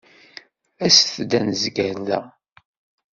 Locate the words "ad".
1.39-1.43